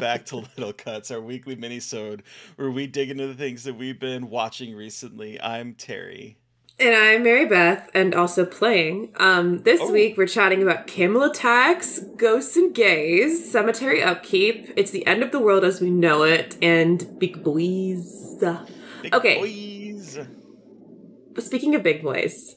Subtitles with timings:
[0.00, 2.22] Back to Little Cuts, our weekly mini-sode
[2.56, 5.40] where we dig into the things that we've been watching recently.
[5.40, 6.38] I'm Terry.
[6.78, 9.10] And I'm Mary Beth, and also playing.
[9.16, 9.92] Um, this Oh.
[9.92, 14.72] week we're chatting about camel attacks, ghosts and gays, cemetery upkeep.
[14.76, 18.38] It's the end of the world as we know it, and big boys.
[19.02, 19.38] Big Okay.
[19.38, 20.18] boys.
[21.34, 22.56] But speaking of big boys,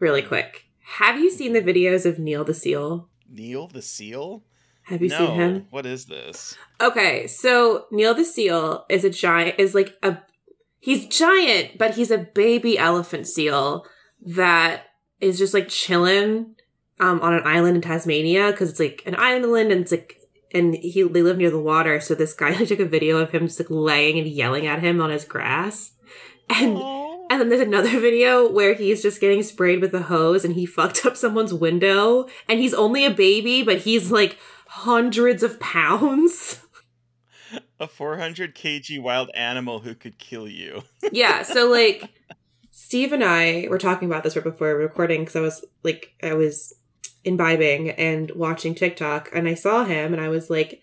[0.00, 0.64] really quick,
[0.96, 3.08] have you seen the videos of Neil the Seal?
[3.32, 4.42] Neil the Seal?
[4.90, 5.18] Have you no.
[5.18, 5.66] seen him?
[5.70, 6.56] What is this?
[6.80, 10.18] Okay, so Neil the Seal is a giant, is like a,
[10.80, 13.86] he's giant, but he's a baby elephant seal
[14.26, 14.86] that
[15.20, 16.56] is just like chilling
[16.98, 20.16] um, on an island in Tasmania because it's like an island and it's like,
[20.52, 22.00] and he they live near the water.
[22.00, 24.80] So this guy like, took a video of him just like laying and yelling at
[24.80, 25.92] him on his grass,
[26.48, 27.26] and Aw.
[27.30, 30.66] and then there's another video where he's just getting sprayed with a hose and he
[30.66, 34.36] fucked up someone's window and he's only a baby, but he's like
[34.70, 36.60] hundreds of pounds.
[37.80, 40.84] A 400 kg wild animal who could kill you.
[41.12, 42.08] yeah, so like
[42.70, 46.34] Steve and I were talking about this right before recording because I was like I
[46.34, 46.72] was
[47.24, 50.80] imbibing and watching TikTok and I saw him and I was like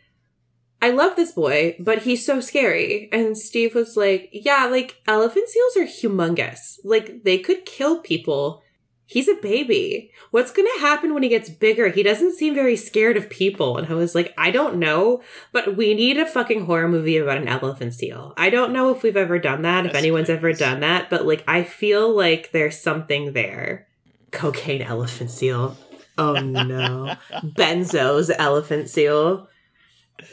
[0.82, 3.10] I love this boy, but he's so scary.
[3.12, 6.80] And Steve was like, Yeah, like elephant seals are humongous.
[6.84, 8.62] Like they could kill people.
[9.10, 10.12] He's a baby.
[10.32, 11.88] What's going to happen when he gets bigger?
[11.88, 13.78] He doesn't seem very scared of people.
[13.78, 15.24] And I was like, I don't know,
[15.54, 18.34] but we need a fucking horror movie about an elephant seal.
[18.36, 21.26] I don't know if we've ever done that, if Yes, anyone's ever done that, but
[21.26, 23.88] like, I feel like there's something there.
[24.32, 25.78] Cocaine elephant seal.
[26.18, 27.16] Oh no.
[27.32, 29.48] Benzo's elephant seal.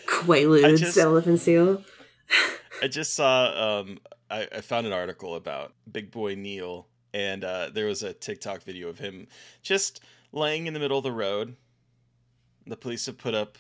[0.06, 1.84] Quaaludes just- elephant seal.
[2.82, 3.98] I just saw um
[4.30, 8.62] I, I found an article about Big Boy Neil and uh there was a TikTok
[8.62, 9.26] video of him
[9.62, 10.00] just
[10.32, 11.56] laying in the middle of the road.
[12.66, 13.56] The police have put up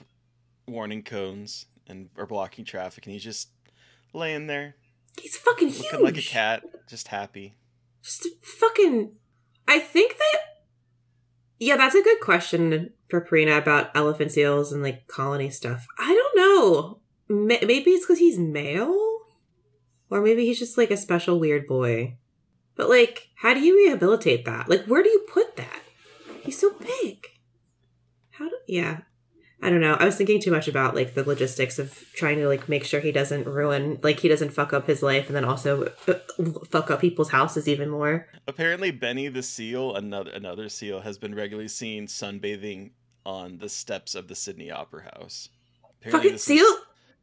[0.66, 3.48] warning cones and are blocking traffic and he's just
[4.12, 4.74] laying there
[5.20, 5.84] He's fucking huge.
[5.92, 7.54] looking like a cat, just happy.
[8.02, 9.12] just fucking
[9.68, 10.38] i think that
[11.58, 16.12] yeah that's a good question for Parina about elephant seals and like colony stuff i
[16.14, 19.18] don't know maybe it's because he's male
[20.10, 22.16] or maybe he's just like a special weird boy
[22.76, 25.82] but like how do you rehabilitate that like where do you put that
[26.42, 27.26] he's so big
[28.32, 29.00] how do yeah
[29.64, 29.94] I don't know.
[29.94, 33.00] I was thinking too much about like the logistics of trying to like make sure
[33.00, 36.14] he doesn't ruin, like he doesn't fuck up his life, and then also uh,
[36.68, 38.28] fuck up people's houses even more.
[38.46, 42.90] Apparently Benny the seal, another another seal, has been regularly seen sunbathing
[43.24, 45.48] on the steps of the Sydney Opera House.
[46.00, 46.76] Apparently Fucking seal.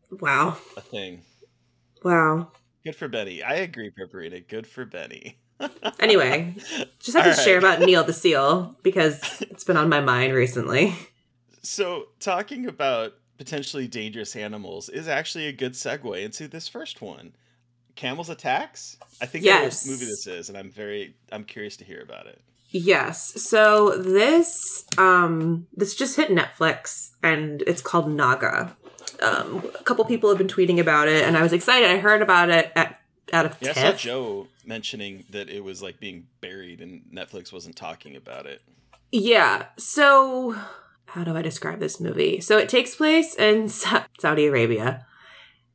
[0.10, 0.58] Wow.
[0.76, 1.22] a thing.
[2.04, 2.54] Wow.
[2.84, 3.44] Good for Benny.
[3.44, 4.47] I agree, Purpurina.
[4.47, 5.38] Good for Benny.
[6.00, 6.56] Anyway,
[7.00, 10.34] just have to All share about Neil the Seal because it's been on my mind
[10.34, 10.96] recently.
[11.62, 17.34] So, talking about potentially dangerous animals is actually a good segue into this first one.
[17.96, 18.97] Camels attacks?
[19.22, 19.86] I think Yes.
[19.86, 22.41] what movie this is, and I'm very I'm curious to hear about it.
[22.70, 23.40] Yes.
[23.44, 28.75] So this um this just hit Netflix and it's called Naga.
[29.22, 31.90] Um a couple people have been tweeting about it and I was excited.
[31.90, 33.02] I heard about it at
[33.34, 37.52] out of Yeah, I saw Joe mentioning that it was like being buried and Netflix
[37.52, 38.62] wasn't talking about it.
[39.12, 39.66] Yeah.
[39.78, 40.55] So,
[41.05, 42.40] how do I describe this movie?
[42.40, 45.05] So, it takes place in Sa- Saudi Arabia,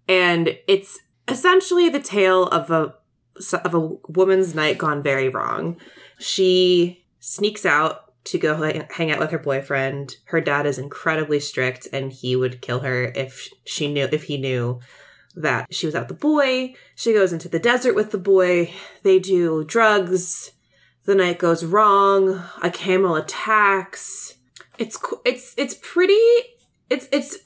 [0.08, 0.98] and it's
[1.28, 2.94] essentially the tale of a
[3.64, 5.76] of a woman's night gone very wrong.
[6.18, 8.56] She sneaks out to go
[8.90, 10.16] hang out with her boyfriend.
[10.26, 14.36] Her dad is incredibly strict, and he would kill her if she knew if he
[14.36, 14.80] knew
[15.34, 16.74] that she was out with the boy.
[16.94, 18.72] She goes into the desert with the boy.
[19.02, 20.52] They do drugs.
[21.04, 22.42] The night goes wrong.
[22.62, 24.34] A camel attacks.
[24.78, 26.14] It's it's it's pretty.
[26.90, 27.38] It's it's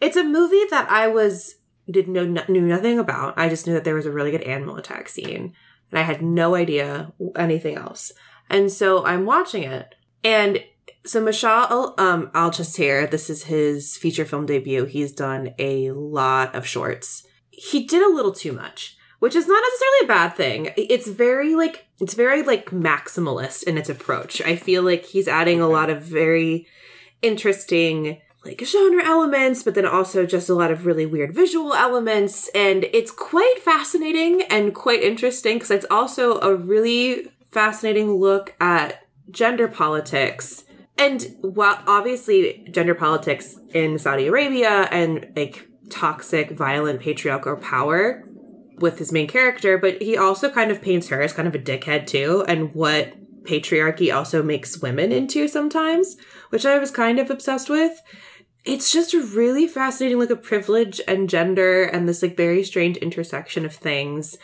[0.00, 1.56] it's a movie that I was
[1.90, 3.34] didn't know no- knew nothing about.
[3.36, 5.54] I just knew that there was a really good animal attack scene,
[5.90, 8.12] and I had no idea anything else.
[8.50, 10.62] And so I'm watching it, And
[11.04, 14.84] so Meshal um Al-Jaser, this is his feature film debut.
[14.84, 17.26] He's done a lot of shorts.
[17.50, 20.72] He did a little too much, which is not necessarily a bad thing.
[20.76, 24.40] It's very like it's very like maximalist in its approach.
[24.42, 26.66] I feel like he's adding a lot of very
[27.22, 32.48] interesting like genre elements, but then also just a lot of really weird visual elements.
[32.54, 39.06] And it's quite fascinating and quite interesting because it's also a really fascinating look at
[39.30, 40.64] gender politics.
[40.96, 48.24] And while obviously gender politics in Saudi Arabia and like toxic, violent patriarchal power
[48.78, 51.58] with his main character, but he also kind of paints her as kind of a
[51.58, 53.12] dickhead too, and what
[53.44, 56.16] patriarchy also makes women into sometimes,
[56.50, 58.00] which I was kind of obsessed with.
[58.64, 62.96] It's just a really fascinating look at privilege and gender and this like very strange
[62.98, 64.36] intersection of things.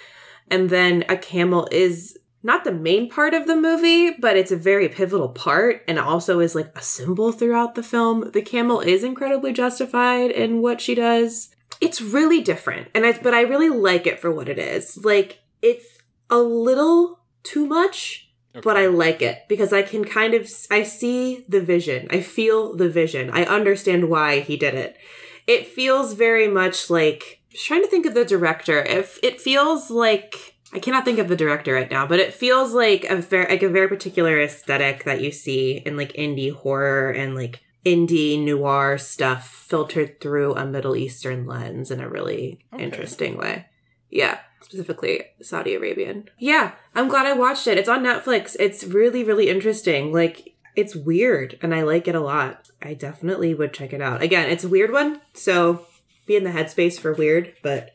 [0.50, 4.56] And then a camel is not the main part of the movie, but it's a
[4.56, 8.30] very pivotal part and also is like a symbol throughout the film.
[8.32, 11.56] The camel is incredibly justified in what she does.
[11.80, 12.88] It's really different.
[12.94, 15.02] And I but I really like it for what it is.
[15.02, 15.98] Like it's
[16.28, 18.30] a little too much,
[18.62, 22.08] but I like it because I can kind of I see the vision.
[22.10, 23.30] I feel the vision.
[23.30, 24.98] I understand why he did it.
[25.46, 28.82] It feels very much like just trying to think of the director.
[28.82, 32.72] If it feels like I cannot think of the director right now, but it feels
[32.74, 37.10] like a very like a very particular aesthetic that you see in like indie horror
[37.10, 42.82] and like indie noir stuff filtered through a Middle Eastern lens in a really Okay.
[42.82, 43.66] interesting way.
[44.10, 46.28] Yeah, specifically Saudi Arabian.
[46.38, 47.78] Yeah, I'm glad I watched it.
[47.78, 48.56] It's on Netflix.
[48.58, 50.12] It's really really interesting.
[50.12, 52.68] Like it's weird and I like it a lot.
[52.82, 54.22] I definitely would check it out.
[54.22, 55.86] Again, it's a weird one, so
[56.26, 57.90] be in the headspace for weird, but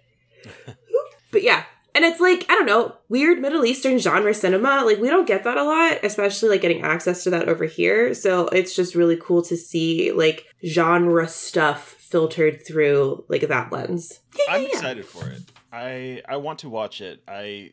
[1.32, 1.64] but yeah.
[1.96, 4.84] And it's like, I don't know, weird Middle Eastern genre cinema.
[4.86, 8.14] Like, we don't get that a lot, especially like getting access to that over here.
[8.14, 14.20] So it's just really cool to see like genre stuff filtered through like that lens.
[14.38, 14.74] Yeah, I'm yeah, yeah.
[14.76, 15.42] excited for it.
[15.72, 17.22] I I want to watch it.
[17.28, 17.72] I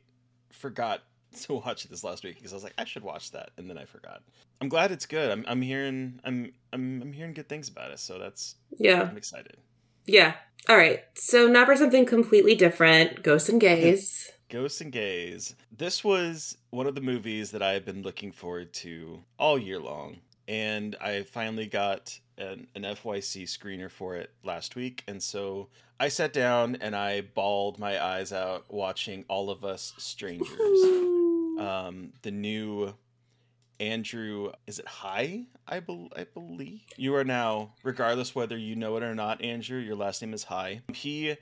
[0.50, 1.02] forgot
[1.42, 3.68] to watch it this last week because I was like, I should watch that, and
[3.68, 4.22] then I forgot.
[4.60, 5.30] I'm glad it's good.
[5.30, 9.02] I'm I'm hearing I'm I'm I'm hearing good things about it, so that's Yeah.
[9.02, 9.56] I'm excited.
[10.06, 10.34] Yeah.
[10.68, 11.04] All right.
[11.14, 14.30] So now for something completely different Ghosts and Gays.
[14.48, 15.54] Ghosts and Gays.
[15.76, 19.80] This was one of the movies that I have been looking forward to all year
[19.80, 20.18] long.
[20.48, 25.02] And I finally got an, an FYC screener for it last week.
[25.08, 25.68] And so
[25.98, 30.48] I sat down and I bawled my eyes out watching All of Us Strangers.
[31.58, 32.94] Um, the new
[33.80, 35.44] Andrew, is it High?
[35.66, 36.82] I, bel I believe.
[36.96, 40.44] You are now, regardless whether you know it or not, Andrew, your last name is
[40.44, 40.82] High.
[40.92, 41.36] He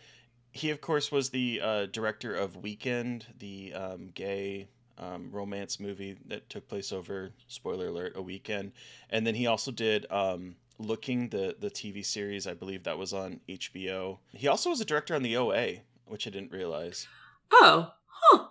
[0.52, 6.16] he of course was the uh, director of Weekend, the um, gay um, romance movie
[6.26, 8.72] that took place over spoiler alert a weekend,
[9.10, 13.12] and then he also did um, Looking, the the TV series I believe that was
[13.12, 14.18] on HBO.
[14.32, 15.74] He also was a director on the OA,
[16.06, 17.06] which I didn't realize.
[17.52, 18.46] Oh, huh.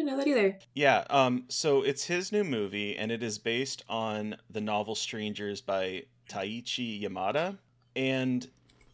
[0.00, 0.58] Didn't know that either.
[0.72, 5.60] Yeah, um, so it's his new movie, and it is based on the novel Strangers
[5.60, 7.58] by Taichi Yamada.
[7.94, 8.48] And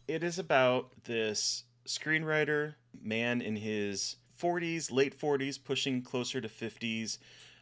[0.09, 7.19] it is about this screenwriter, man in his 40s, late 40s, pushing closer to 50s,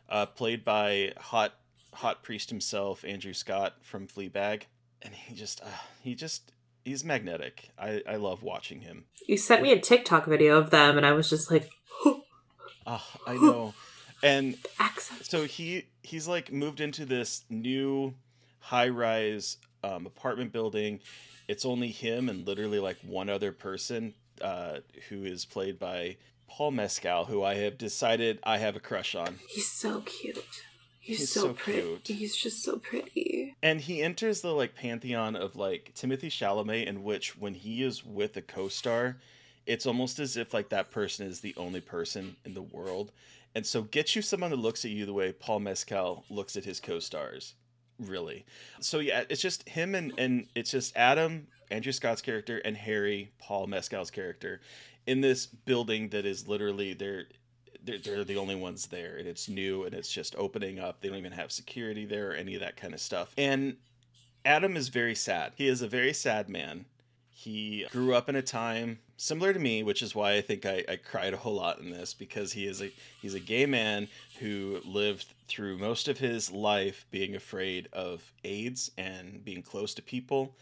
[0.10, 1.54] uh, played by hot
[1.94, 4.64] hot priest himself, Andrew Scott from Fleabag.
[5.04, 5.68] And he just, uh,
[6.02, 6.52] he just,
[6.84, 7.70] he's magnetic.
[7.78, 9.06] I, I love watching him.
[9.28, 11.70] You sent me a TikTok video of them, and I was just like,
[12.88, 13.74] Ah, I know.
[14.24, 15.26] And accent.
[15.26, 18.14] so he he's like moved into this new
[18.60, 21.00] high rise um, apartment building.
[21.48, 24.78] It's only him and literally like one other person uh,
[25.10, 26.18] who is played by
[26.48, 29.36] Paul Mescal, who I have decided I have a crush on.
[29.50, 30.44] He's so cute.
[31.00, 31.82] He's, He's so, so pretty.
[31.82, 32.08] cute.
[32.08, 33.56] He's just so pretty.
[33.62, 38.04] And he enters the like pantheon of like Timothée Chalamet, in which when he is
[38.04, 39.18] with a co-star,
[39.66, 43.12] it's almost as if like that person is the only person in the world.
[43.56, 46.66] And so get you someone that looks at you the way Paul Mescal looks at
[46.66, 47.54] his co-stars.
[47.98, 48.46] Really.
[48.82, 53.32] So yeah, it's just him and and it's just Adam, Andrew Scott's character, and Harry,
[53.40, 54.60] Paul Mescal's character,
[55.08, 57.26] in this building that is literally they're
[57.84, 61.08] they're, they're the only ones there and it's new and it's just opening up they
[61.08, 63.78] don't even have security there or any of that kind of stuff and
[64.44, 66.86] adam is very sad he is a very sad man
[67.38, 70.84] he grew up in a time similar to me which is why i think I,
[70.88, 74.08] I cried a whole lot in this because he is a he's a gay man
[74.40, 80.02] who lived through most of his life being afraid of aids and being close to
[80.02, 80.56] people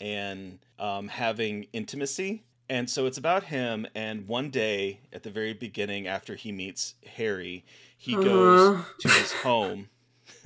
[0.00, 3.84] and um, having intimacy and so it's about him.
[3.96, 7.64] And one day, at the very beginning, after he meets Harry,
[7.98, 9.88] he goes to his home.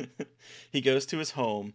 [0.72, 1.74] he goes to his home,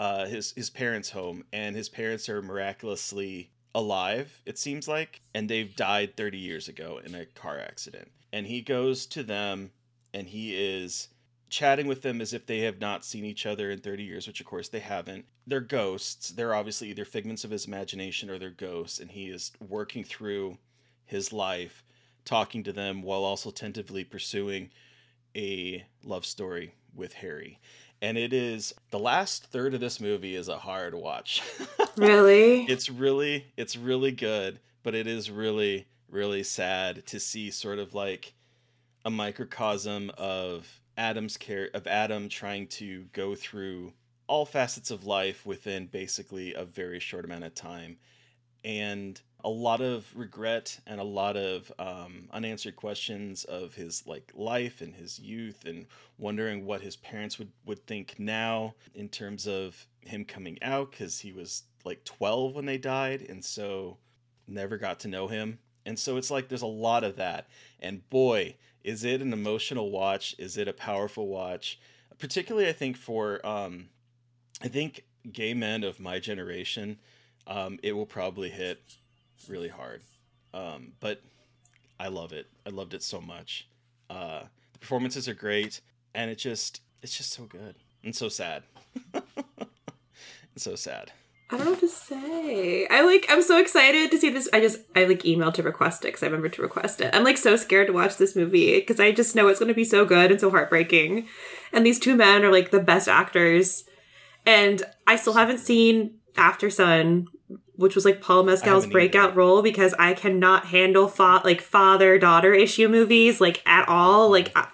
[0.00, 4.40] uh, his his parents' home, and his parents are miraculously alive.
[4.46, 8.10] It seems like, and they've died 30 years ago in a car accident.
[8.32, 9.72] And he goes to them,
[10.14, 11.08] and he is
[11.50, 14.40] chatting with them as if they have not seen each other in 30 years, which
[14.40, 15.26] of course they haven't.
[15.46, 16.30] They're ghosts.
[16.30, 20.56] They're obviously either figments of his imagination or they're ghosts, and he is working through
[21.04, 21.84] his life,
[22.24, 24.70] talking to them while also tentatively pursuing
[25.36, 27.60] a love story with Harry.
[28.02, 31.42] And it is the last third of this movie is a hard watch.
[31.96, 32.62] Really?
[32.62, 37.94] it's really it's really good, but it is really really sad to see sort of
[37.94, 38.32] like
[39.04, 43.92] a microcosm of Adam's care of Adam trying to go through
[44.28, 47.98] all facets of life within basically a very short amount of time
[48.64, 54.30] and a lot of regret and a lot of um, unanswered questions of his like
[54.34, 55.86] life and his youth and
[56.18, 61.20] wondering what his parents would would think now in terms of him coming out because
[61.20, 63.96] he was like 12 when they died and so
[64.46, 65.58] never got to know him.
[65.86, 67.48] And so it's like there's a lot of that.
[67.80, 70.34] And boy is it an emotional watch.
[70.38, 71.78] Is it a powerful watch.
[72.18, 73.88] Particularly i think for um
[74.62, 76.98] i think gay men of my generation
[77.46, 78.98] um it will probably hit
[79.48, 80.02] really hard
[80.54, 81.22] um but
[81.98, 83.68] i love it i loved it so much
[84.08, 84.42] uh
[84.72, 85.80] the performances are great
[86.14, 88.62] and it just it's just so good and so sad
[90.54, 91.12] it's so sad
[91.52, 92.86] I don't know what to say.
[92.86, 93.26] I like.
[93.28, 94.48] I'm so excited to see this.
[94.52, 94.82] I just.
[94.94, 97.12] I like emailed to request it because I remember to request it.
[97.12, 99.74] I'm like so scared to watch this movie because I just know it's going to
[99.74, 101.26] be so good and so heartbreaking.
[101.72, 103.82] And these two men are like the best actors.
[104.46, 107.26] And I still haven't seen Aftersun,
[107.80, 109.38] which was like Paul Mescal's breakout either.
[109.38, 114.30] role because I cannot handle fa- like father daughter issue movies like at all.
[114.30, 114.52] Like.
[114.54, 114.68] I-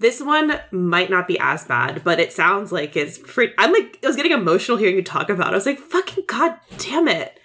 [0.00, 3.52] this one might not be as bad, but it sounds like it's pretty.
[3.58, 5.48] I'm like, I was getting emotional hearing you talk about.
[5.48, 5.54] it.
[5.54, 7.40] I was like, fucking god damn it.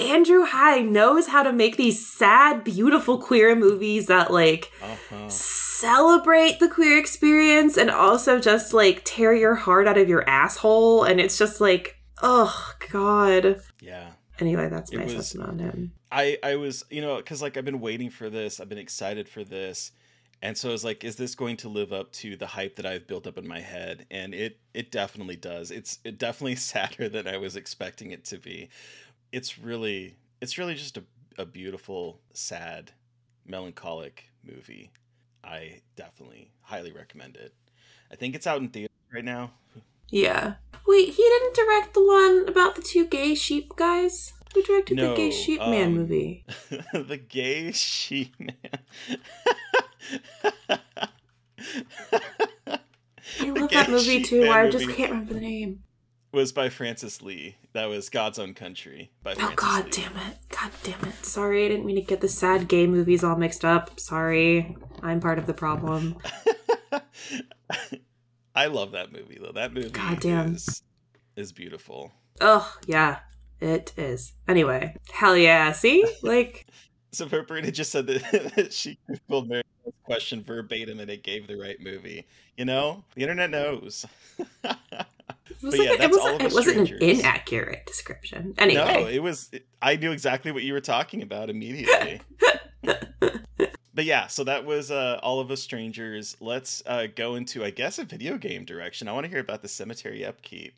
[0.00, 5.28] Andrew High knows how to make these sad, beautiful queer movies that like uh-huh.
[5.28, 11.04] celebrate the queer experience and also just like tear your heart out of your asshole.
[11.04, 13.60] And it's just like, oh god.
[13.80, 14.10] yeah
[14.40, 15.92] Anyway, that's my was- assessment on him.
[16.10, 18.60] I I was you know because like I've been waiting for this.
[18.60, 19.92] I've been excited for this,
[20.42, 22.86] and so I was like, is this going to live up to the hype that
[22.86, 24.06] I've built up in my head?
[24.10, 25.70] And it it definitely does.
[25.70, 28.68] It's it definitely sadder than I was expecting it to be.
[29.32, 31.04] It's really it's really just a
[31.38, 32.92] a beautiful, sad,
[33.46, 34.92] melancholic movie.
[35.42, 37.52] I definitely highly recommend it.
[38.10, 39.50] I think it's out in theaters right now.
[40.10, 40.54] Yeah.
[40.86, 44.34] Wait, he didn't direct the one about the two gay sheep guys?
[44.54, 46.44] Who directed the gay sheep man um, movie?
[46.92, 48.78] the gay sheep man.
[53.40, 54.42] I love that movie too.
[54.42, 55.82] Man I just can't remember the name.
[56.32, 57.56] was by Francis Lee.
[57.72, 59.90] That was God's Own Country by Oh Francis god Lee.
[59.90, 60.36] damn it.
[60.50, 61.24] God damn it.
[61.26, 63.98] Sorry, I didn't mean to get the sad gay movies all mixed up.
[63.98, 64.76] Sorry.
[65.02, 66.16] I'm part of the problem.
[68.54, 69.52] I love that movie though.
[69.52, 70.54] That movie Goddamn.
[70.54, 70.82] is
[71.36, 72.12] is beautiful.
[72.40, 73.18] Oh, yeah.
[73.60, 74.32] It is.
[74.48, 75.72] Anyway, hell yeah.
[75.72, 76.04] See?
[76.22, 76.66] Like,
[77.12, 79.64] So Purpurina just said that, she googled Mary's
[80.04, 82.26] question verbatim and it gave the right movie.
[82.56, 84.04] You know, the internet knows.
[84.38, 84.76] it But
[85.62, 88.54] like yeah, a- it, that's was, All of it wasn't an inaccurate description.
[88.58, 89.14] No, Anyway.
[89.14, 89.50] it was.
[89.82, 92.20] I knew exactly what you were talking about immediately.
[93.94, 96.36] But yeah, so that was uh, all of us strangers.
[96.40, 99.08] Let's uh, go into, I guess, a video game direction.
[99.08, 100.74] I want to hear about the cemetery upkeep.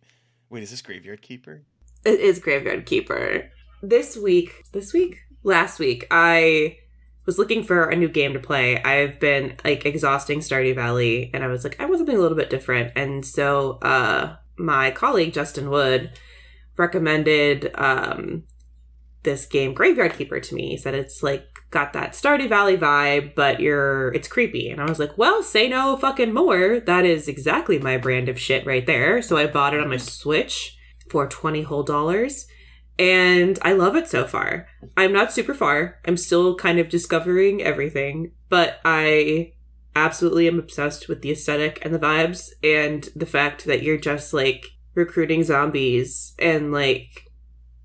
[0.51, 1.63] Wait, is this Graveyard Keeper?
[2.05, 3.51] It is Graveyard Keeper.
[3.83, 5.19] This week, this week?
[5.43, 6.79] Last week, I
[7.27, 8.81] was looking for a new game to play.
[8.83, 12.37] I've been like exhausting Stardew Valley and I was like, I want something a little
[12.37, 12.93] bit different.
[12.97, 16.13] And so uh my colleague Justin Wood
[16.77, 18.45] recommended um
[19.25, 20.71] this game Graveyard Keeper to me.
[20.71, 24.71] He said it's like got that Stardew Valley vibe, but you're it's creepy.
[24.71, 26.81] And I was like, well, say no fucking more.
[26.81, 29.21] That is exactly my brand of shit right there.
[29.23, 30.77] So I bought it on my Switch
[31.11, 32.47] for 20 whole dollars.
[32.99, 34.69] And I love it so far.
[34.97, 35.99] I'm not super far.
[36.07, 39.53] I'm still kind of discovering everything, but I
[39.95, 44.33] absolutely am obsessed with the aesthetic and the vibes and the fact that you're just
[44.33, 47.31] like recruiting zombies and like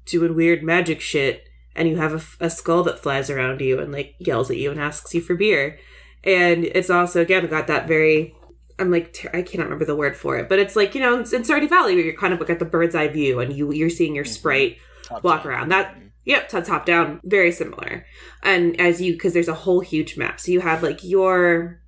[0.05, 4.15] doing weird magic shit and you have a skull that flies around you and like
[4.19, 5.79] yells at you and asks you for beer.
[6.23, 8.35] And it's also again got that very
[8.79, 11.17] I'm like ter- I cannot remember the word for it, but it's like you know
[11.17, 13.71] in Stardew Valley where you're kind of like at the bird's eye view and you
[13.71, 14.33] you're seeing your mm-hmm.
[14.33, 15.51] sprite Top walk down.
[15.51, 15.69] around.
[15.69, 18.05] That Yep, top top down, very similar.
[18.43, 21.80] And as you, because there's a whole huge map, so you have like your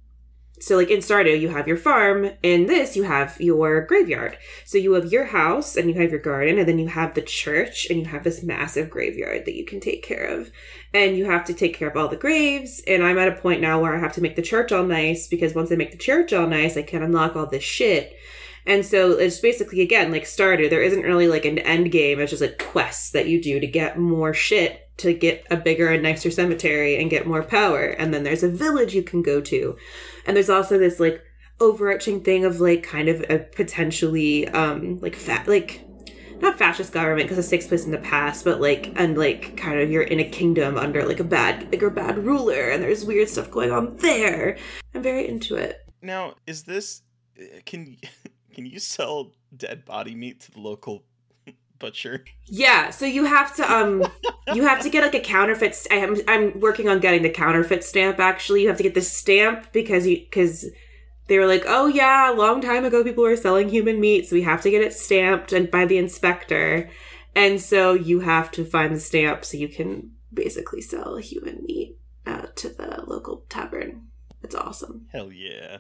[0.64, 2.32] so like in Stardew, you have your farm.
[2.42, 4.38] In this, you have your graveyard.
[4.64, 7.22] So you have your house and you have your garden, and then you have the
[7.22, 10.52] church, and you have this massive graveyard that you can take care of.
[10.94, 12.82] And you have to take care of all the graves.
[12.88, 15.28] And I'm at a point now where I have to make the church all nice
[15.28, 18.16] because once I make the church all nice, I can unlock all this shit.
[18.66, 20.70] And so it's basically again like Stardew.
[20.70, 22.22] There isn't really like an end game.
[22.22, 25.90] It's just like quests that you do to get more shit to get a bigger
[25.90, 27.86] and nicer cemetery and get more power.
[27.86, 29.76] And then there's a village you can go to.
[30.26, 31.24] And there's also this like
[31.60, 35.86] overarching thing of like kind of a potentially um like fat like
[36.42, 39.80] not fascist government because it takes place in the past, but like and like kind
[39.80, 43.30] of you're in a kingdom under like a bad bigger bad ruler and there's weird
[43.30, 44.58] stuff going on there.
[44.94, 45.80] I'm very into it.
[46.02, 47.02] Now, is this
[47.66, 47.98] can
[48.54, 51.04] can you sell dead body meat to the local
[51.84, 52.24] butcher?
[52.46, 54.04] Yeah, so you have to um
[54.54, 57.84] you have to get like a counterfeit st- I'm I'm working on getting the counterfeit
[57.84, 58.62] stamp actually.
[58.62, 60.66] You have to get the stamp because you cuz
[61.28, 64.36] they were like, "Oh yeah, a long time ago people were selling human meat, so
[64.36, 66.90] we have to get it stamped and by the inspector."
[67.36, 71.98] And so you have to find the stamp so you can basically sell human meat
[72.26, 74.08] uh, to the local tavern.
[74.44, 75.08] It's awesome.
[75.12, 75.78] Hell yeah.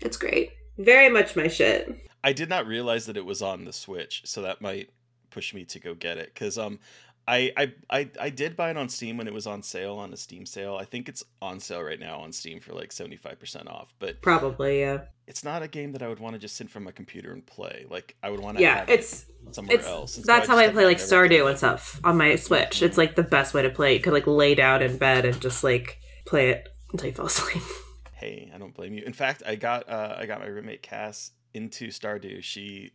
[0.00, 0.50] It's great.
[0.78, 1.88] Very much my shit.
[2.24, 4.90] I did not realize that it was on the Switch, so that might
[5.30, 6.34] push me to go get it.
[6.34, 6.80] Cause um,
[7.28, 10.12] I I I, I did buy it on Steam when it was on sale on
[10.12, 10.76] a Steam sale.
[10.76, 13.94] I think it's on sale right now on Steam for like seventy five percent off.
[13.98, 15.02] But Probably, yeah.
[15.26, 17.44] it's not a game that I would want to just sit from my computer and
[17.44, 17.84] play.
[17.88, 18.62] Like I would want to.
[18.62, 20.16] Yeah, have it's it somewhere it's else.
[20.16, 22.82] And so that's how just I play like Stardew and stuff on my Switch.
[22.82, 23.94] It's like the best way to play.
[23.94, 27.26] You could like lay down in bed and just like play it until you fall
[27.26, 27.62] asleep.
[28.16, 29.02] Hey, I don't blame you.
[29.02, 32.42] In fact, I got uh, I got my roommate Cass into Stardew.
[32.42, 32.92] She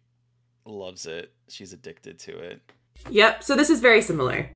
[0.66, 1.34] loves it.
[1.48, 2.62] She's addicted to it.
[3.10, 3.44] Yep.
[3.44, 4.52] So this is very similar.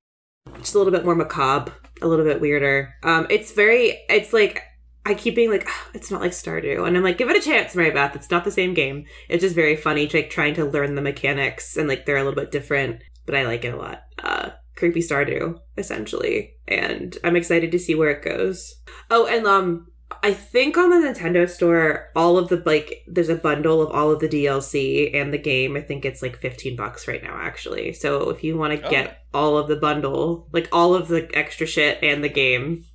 [0.60, 2.94] Just a little bit more macabre, a little bit weirder.
[3.04, 4.00] Um, it's very.
[4.10, 4.62] It's like
[5.06, 7.42] I keep being like, "Ah, it's not like Stardew, and I'm like, give it a
[7.42, 8.16] chance, Mary Beth.
[8.16, 9.06] It's not the same game.
[9.30, 12.40] It's just very funny, like trying to learn the mechanics, and like they're a little
[12.40, 14.04] bit different, but I like it a lot.
[14.22, 18.76] Uh, creepy Stardew, essentially, and I'm excited to see where it goes.
[19.10, 19.88] Oh, and um,
[20.26, 24.10] I think on the Nintendo store, all of the like, there's a bundle of all
[24.10, 25.76] of the DLC and the game.
[25.76, 27.92] I think it's like 15 bucks right now, actually.
[27.92, 28.90] So if you want to Oh.
[28.90, 32.86] get all of the bundle, like all of the extra shit and the game,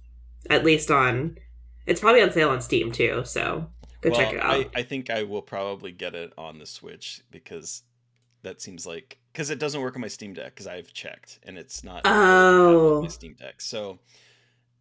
[0.49, 1.37] at least on,
[1.85, 3.23] it's probably on sale on Steam too.
[3.27, 3.69] So
[4.01, 4.55] go check it out.
[4.75, 7.83] I, I think I will probably get it on the Switch because
[8.43, 11.59] that seems like because it doesn't work on my Steam Deck because I've checked and
[11.59, 12.97] it's not Oh.
[12.97, 13.61] on my Steam Deck.
[13.61, 13.99] So,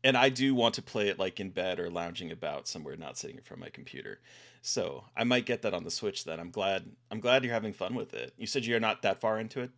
[0.07, 3.17] and I do want to play it like in bed or lounging about somewhere, not
[3.17, 4.21] sitting in front of my computer.
[4.61, 6.23] So I might get that on the Switch.
[6.23, 6.85] Then I'm glad.
[7.11, 8.33] I'm glad you're having fun with it.
[8.37, 9.69] You said you're not that far into it.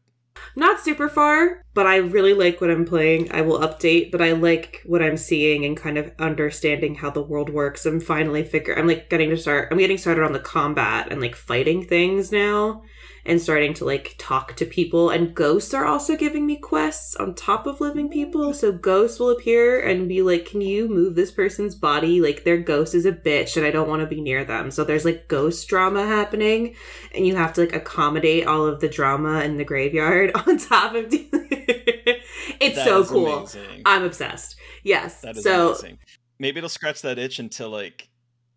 [0.55, 3.31] Not super far, but I really like what I'm playing.
[3.31, 7.23] I will update, but I like what I'm seeing and kind of understanding how the
[7.23, 7.87] world works.
[7.87, 11.19] I'm finally figure I'm like getting to start I'm getting started on the combat and
[11.19, 12.83] like fighting things now
[13.25, 17.35] and starting to like talk to people and ghosts are also giving me quests on
[17.35, 18.53] top of living people.
[18.53, 22.21] So ghosts will appear and be like, "Can you move this person's body?
[22.21, 24.83] Like their ghost is a bitch and I don't want to be near them." So
[24.83, 26.75] there's like ghost drama happening
[27.13, 30.95] and you have to like accommodate all of the drama in the graveyard on top
[30.95, 33.81] of it's That so cool amazing.
[33.85, 35.99] i'm obsessed yes That is so amazing.
[36.39, 38.07] Maybe it'll scratch that itch until like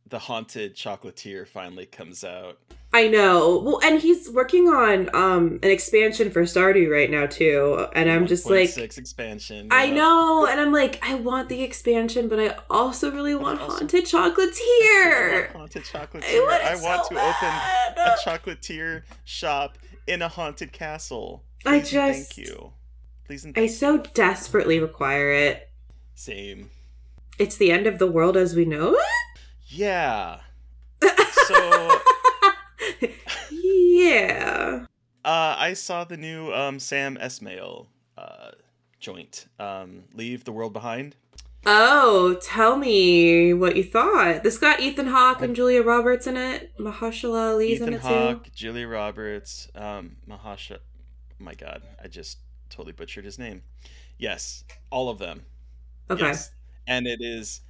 [0.09, 2.59] the haunted chocolatier finally comes out.
[2.94, 7.87] I know well and he's working on um an expansion for stardew right now too
[7.94, 9.68] and i'm just like 1.6 expansion.
[9.70, 13.78] I know, and I'm like, I want the expansion, but I also really want also-
[13.78, 15.55] Haunted I Chocolatier.
[15.55, 16.35] want haunted chocolatier.
[16.35, 17.98] I want, I want so to open bad.
[17.98, 21.44] a chocolatier shop in a haunted castle.
[21.64, 22.72] I Please and just- thank you.
[23.26, 25.70] Please and I so desperately require it.
[26.14, 26.70] same.
[27.38, 28.96] It's the end of the world as we know
[29.68, 30.40] Yeah.
[31.00, 31.18] it.
[31.48, 32.00] So
[33.92, 34.87] yeah.
[35.24, 38.50] uh, I saw the new um, Sam Esmail uh,
[39.00, 39.46] joint.
[39.59, 41.16] Um, Leave the world behind.
[41.64, 44.42] Oh, tell me what you thought.
[44.42, 46.76] This got Ethan Hawke and Julia Roberts in it.
[46.76, 48.09] Mahershala Ali's in Ethan it too.
[48.09, 50.78] Ethan Hawke, Julia Roberts, um, Mahasha.
[50.78, 53.62] Oh my God, I just totally butchered his name.
[54.18, 55.42] Yes, all of them.
[56.11, 56.26] Okay.
[56.26, 56.50] Yes.
[56.88, 57.61] And it is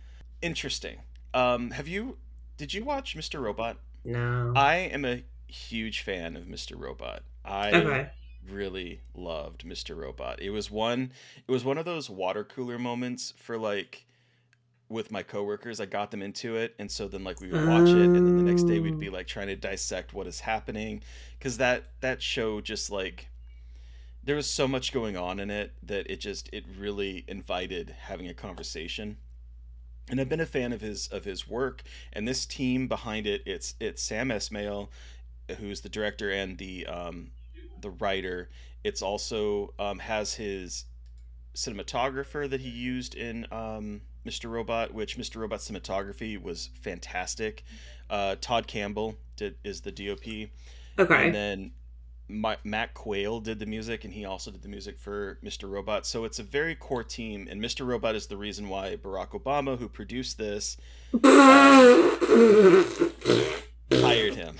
[0.41, 0.97] interesting.
[1.35, 2.17] Um, have you?
[2.57, 3.43] Did you watch Mr.
[3.43, 3.77] Robot?
[4.05, 4.53] No.
[4.57, 6.79] I am a huge fan of Mr.
[6.79, 7.23] Robot.
[7.45, 8.11] I okay.
[8.51, 9.97] really loved Mr.
[9.97, 10.41] Robot.
[10.41, 14.05] It was one it was one of those water cooler moments for like
[14.89, 15.81] with my coworkers.
[15.81, 18.37] I got them into it and so then like we would watch it and then
[18.37, 21.03] the next day we'd be like trying to dissect what is happening
[21.41, 23.29] cuz that that show just like
[24.25, 28.29] there was so much going on in it that it just it really invited having
[28.29, 29.17] a conversation.
[30.09, 31.83] and I've been a fan of his of his work.
[32.13, 34.89] And this team behind it, it's it's Sam Esmail,
[35.59, 37.31] who's the director and the um,
[37.81, 38.49] the writer.
[38.85, 40.85] It's also um, has his
[41.55, 44.51] cinematographer that he used in um, Mr.
[44.51, 45.41] Robot, which Mr.
[45.41, 47.65] Robot cinematography was fantastic.
[48.11, 50.49] Uh, Tod Campbell did is the DOP,
[50.99, 51.27] Okay.
[51.27, 51.73] and then
[52.29, 55.71] Ma- Mac Quayle did the music, and he also did the music for Mr.
[55.71, 56.07] Robot.
[56.07, 57.87] So it's a very core team, and Mr.
[57.87, 60.77] Robot is the reason why Barack Obama, who produced this,
[63.93, 64.57] hired him.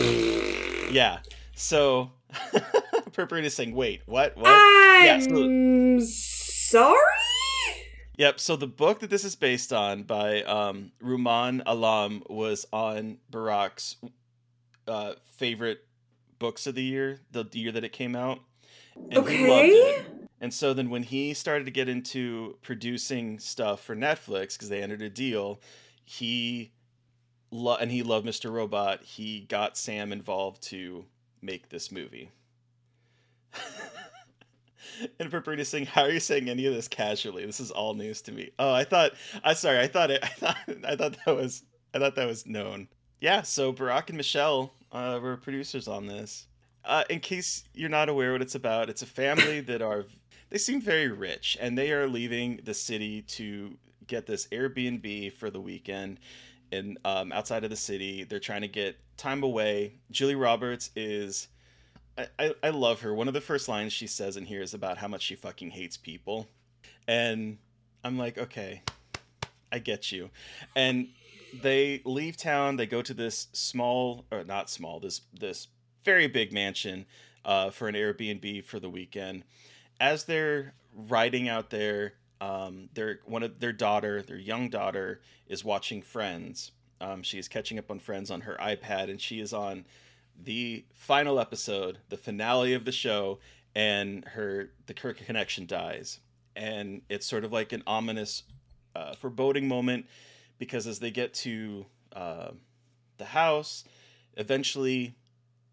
[0.00, 1.18] Yeah.
[1.54, 2.10] So
[3.12, 4.36] Purpurina is saying, "Wait, what?
[4.36, 4.48] What?"
[5.04, 6.96] Yeah, so- I'm sorry.
[8.18, 8.38] Yep.
[8.40, 13.96] So the book that this is based on by um, Rumaan Alam was on Barack's
[14.86, 15.86] uh, favorite
[16.38, 18.40] books of the year, the year that it came out,
[18.94, 19.68] and he loved Okay.
[19.68, 20.06] it.
[20.42, 24.82] And so then when he started to get into producing stuff for Netflix because they
[24.82, 25.60] entered a deal,
[26.04, 26.72] he
[27.50, 28.52] lo- and he loved Mr.
[28.52, 29.02] Robot.
[29.02, 31.04] He got Sam involved to
[31.42, 32.30] make this movie.
[35.18, 37.44] and Purpurina saying, "How are you saying any of this casually?
[37.46, 39.12] This is all news to me." Oh, I thought.
[39.44, 39.78] I sorry.
[39.78, 40.22] I thought it.
[40.24, 40.56] I thought.
[40.86, 41.64] I thought that was.
[41.94, 42.88] I thought that was known.
[43.20, 43.42] Yeah.
[43.42, 46.46] So Barack and Michelle uh, were producers on this.
[46.84, 50.04] Uh, in case you're not aware what it's about, it's a family that are.
[50.50, 53.76] They seem very rich, and they are leaving the city to
[54.08, 56.18] get this Airbnb for the weekend.
[56.72, 59.94] And um, outside of the city, they're trying to get time away.
[60.10, 61.48] Julie Roberts is
[62.16, 63.14] I, I, I love her.
[63.14, 65.70] One of the first lines she says in here is about how much she fucking
[65.70, 66.48] hates people.
[67.08, 67.58] And
[68.04, 68.82] I'm like, okay,
[69.72, 70.30] I get you.
[70.76, 71.08] And
[71.62, 75.68] they leave town, they go to this small or not small, this this
[76.04, 77.06] very big mansion
[77.44, 79.44] uh, for an Airbnb for the weekend.
[80.00, 85.64] As they're riding out there, um, their one of their daughter, their young daughter, is
[85.64, 86.72] watching Friends.
[87.00, 89.86] Um, she is catching up on Friends on her iPad, and she is on
[90.42, 93.38] the final episode, the finale of the show,
[93.74, 96.20] and her the Kirk connection dies,
[96.56, 98.42] and it's sort of like an ominous,
[98.94, 100.06] uh, foreboding moment
[100.58, 102.50] because as they get to uh,
[103.18, 103.84] the house,
[104.36, 105.14] eventually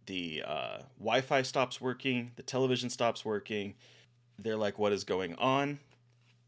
[0.05, 3.75] the uh, Wi-Fi stops working, the television stops working.
[4.39, 5.79] They're like, "What is going on?"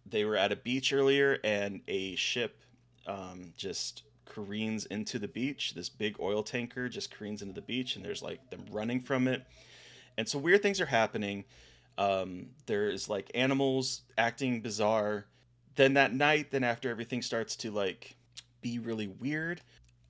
[0.06, 2.62] They were at a beach earlier, and a ship
[3.08, 5.74] um, just careens into the beach.
[5.74, 9.28] This big oil tanker just careens into the beach, and there's like them running from
[9.28, 9.46] it.
[10.18, 11.46] And so weird things are happening.
[11.98, 15.26] Um, there's like animals acting bizarre.
[15.76, 18.16] Then that night, then after everything starts to like
[18.62, 19.62] be really weird,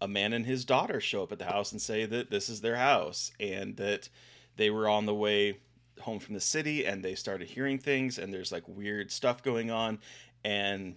[0.02, 2.62] a man and his daughter show up at the house and say that this is
[2.62, 4.10] their house and that
[4.56, 5.58] they were on the way
[6.00, 9.72] home from the city and they started hearing things and there's like weird stuff going
[9.72, 10.00] on
[10.44, 10.96] and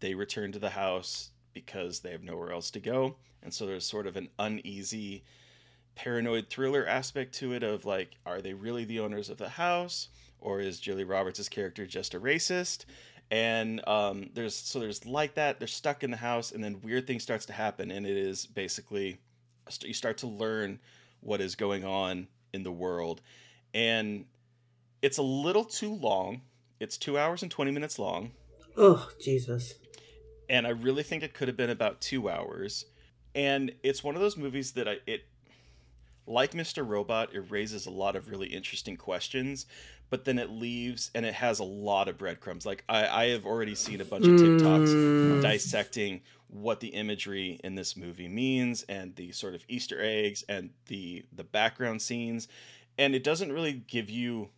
[0.00, 3.16] they return to the house because they have nowhere else to go.
[3.42, 5.22] And so there's sort of an uneasy,
[5.94, 10.08] paranoid thriller aspect to it of like, are they really the owners of the house?
[10.40, 12.84] Or is Julie Roberts' character just a racist?
[13.30, 15.58] And um, there's so there's like that.
[15.58, 18.44] They're stuck in the house, and then weird things starts to happen, and it is
[18.44, 19.18] basically
[19.82, 20.78] you start to learn
[21.20, 23.22] what is going on in the world,
[23.74, 24.24] and
[25.02, 26.40] it's a little too long.
[26.80, 28.30] It's two hours and twenty minutes long
[28.76, 29.74] Oh Jesus.
[30.48, 32.86] and I really think it could have been about two hours.
[33.34, 35.24] And it's one of those movies that I it
[36.26, 36.86] like Mr.
[36.86, 39.66] Robot, it raises a lot of really interesting questions,
[40.08, 42.64] but then it leaves and it has a lot of breadcrumbs.
[42.64, 45.42] Like I, I have already seen a bunch of TikToks Mm.
[45.42, 50.70] dissecting what the imagery in this movie means and the sort of Easter eggs and
[50.86, 52.48] the the background scenes.
[52.98, 54.50] And it doesn't really give you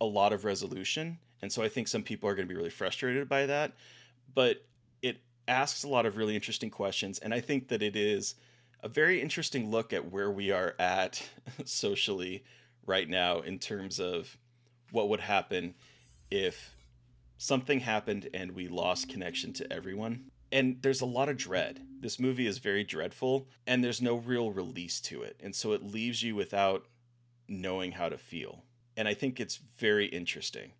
[0.00, 1.18] a lot of resolution.
[1.40, 3.72] And so I think some people are going to be really frustrated by that.
[4.34, 4.64] But
[5.02, 5.18] it
[5.48, 7.18] asks a lot of really interesting questions.
[7.18, 8.34] And I think that it is
[8.82, 11.22] a very interesting look at where we are at
[11.64, 12.44] socially
[12.86, 14.36] right now in terms of
[14.90, 15.74] what would happen
[16.30, 16.74] if
[17.38, 20.30] something happened and we lost connection to everyone.
[20.50, 21.80] And there's a lot of dread.
[22.00, 25.40] This movie is very dreadful, and there's no real release to it.
[25.42, 26.86] And so it leaves you without
[27.52, 28.64] knowing how to feel.
[28.96, 30.72] And I think it's very interesting.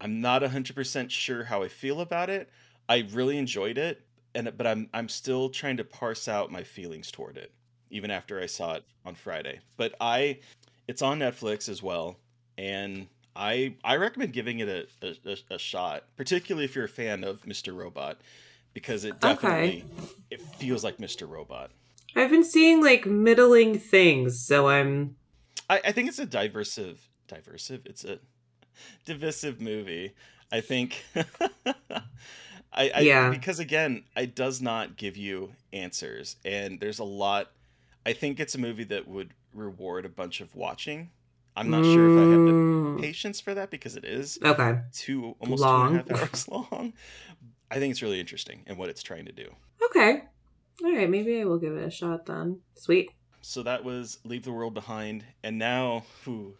[0.00, 2.50] I'm not 100% sure how I feel about it.
[2.88, 4.02] I really enjoyed it,
[4.34, 7.52] and but I'm I'm still trying to parse out my feelings toward it
[7.90, 9.60] even after I saw it on Friday.
[9.76, 10.38] But I
[10.86, 12.16] it's on Netflix as well,
[12.56, 16.88] and I I recommend giving it a a, a- a shot, particularly if you're a
[16.88, 17.76] fan of Mr.
[17.76, 18.20] Robot,
[18.72, 19.84] because it definitely
[20.30, 21.28] it feels like Mr.
[21.28, 21.70] Robot.
[22.16, 25.16] I've been seeing like middling things, so I'm
[25.68, 27.82] I, I think it's a diversive diversive.
[27.86, 28.18] It's a
[29.04, 30.14] divisive movie.
[30.50, 31.04] I think
[32.72, 33.30] I, I Yeah.
[33.30, 37.50] because again, it does not give you answers, and there's a lot.
[38.06, 41.10] I think it's a movie that would reward a bunch of watching.
[41.56, 43.00] I'm not sure if I have the Mm.
[43.00, 44.80] patience for that because it is Okay.
[44.92, 45.88] two almost Long.
[45.92, 46.92] two and a half hours long.
[47.70, 49.50] I think it's really interesting in what it's trying to do.
[49.86, 50.22] Okay.
[50.84, 51.10] All right.
[51.10, 52.60] Maybe I will give it a shot then.
[52.76, 53.10] Sweet.
[53.48, 56.58] So that was Leave the World Behind, and now, whew,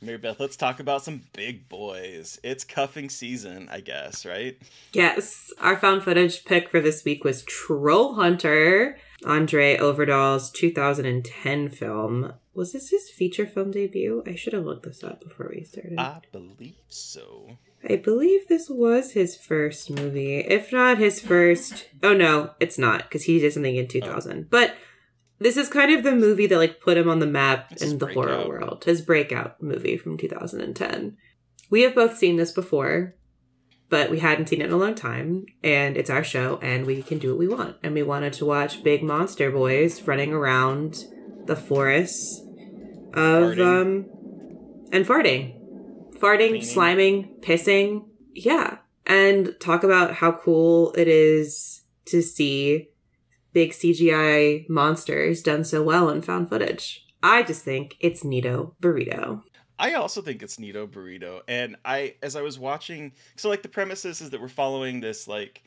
[0.00, 2.38] Mary Beth, let's talk about some big boys.
[2.44, 4.56] It's cuffing season, I guess, right?
[4.92, 5.52] Yes.
[5.60, 12.34] Our found footage pick for this week was Troll Hunter, André Øvredal's 2010 film.
[12.54, 14.22] Was this his feature film debut?
[14.28, 15.98] I should have looked this up before we started.
[15.98, 17.58] I believe so.
[17.90, 20.38] I believe this was his first movie.
[20.38, 21.88] If not his first.
[22.04, 24.48] Oh no, it's not, because he did something in 2000.
[24.50, 24.76] But
[25.38, 27.98] this is kind of the movie that like put him on the map It's in
[27.98, 28.84] the horror world.
[28.84, 31.16] His breakout movie from 2010.
[31.70, 33.14] We have both seen this before,
[33.88, 35.46] but we hadn't seen it in a long time.
[35.62, 37.76] And it's our show, and we can do what we want.
[37.82, 41.04] And we wanted to watch big monster boys running around
[41.44, 42.40] the forests
[43.14, 43.82] of Farting.
[43.82, 44.06] um
[44.92, 45.56] and farting
[46.18, 46.62] farting, Cleaning.
[46.62, 48.06] sliming, pissing.
[48.34, 48.78] Yeah.
[49.04, 52.88] And talk about how cool it is to see
[53.56, 57.06] big CGI monsters done so well in found footage.
[57.22, 59.44] I just think it's Nito Burrito.
[59.78, 63.70] I also think it's Nito Burrito, and I, as I was watching, so like the
[63.70, 65.62] premises is that we're following this like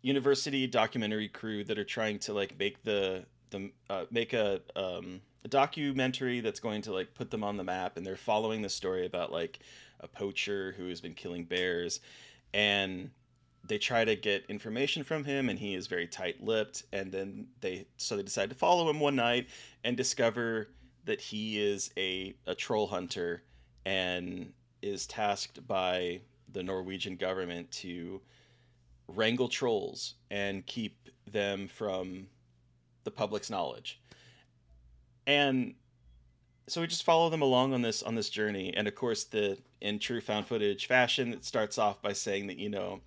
[0.00, 5.20] university documentary crew that are trying to like make the the uh, make a um
[5.44, 8.68] a documentary that's going to like put them on the map, and they're following the
[8.68, 9.58] story about like
[9.98, 11.98] a poacher who has been killing bears,
[12.54, 13.10] and
[13.68, 17.86] they try to get information from him and he is very tight-lipped and then they
[17.96, 19.48] so they decide to follow him one night
[19.84, 20.68] and discover
[21.04, 23.42] that he is a, a troll hunter
[23.86, 24.52] and
[24.82, 26.20] is tasked by
[26.52, 28.20] the Norwegian government to
[29.08, 32.26] wrangle trolls and keep them from
[33.04, 34.00] the public's knowledge.
[35.26, 35.74] And
[36.66, 39.56] so we just follow them along on this on this journey and of course the
[39.80, 43.00] in true found footage fashion it starts off by saying that you know